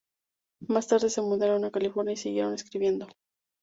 Más 0.67 0.87
tarde 0.87 1.11
se 1.11 1.21
mudaron 1.21 1.63
a 1.63 1.69
California 1.69 2.13
y 2.13 2.17
siguieron 2.17 2.55
escribiendo. 2.55 3.07